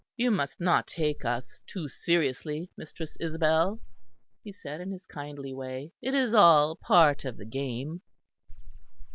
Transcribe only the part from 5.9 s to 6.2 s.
"It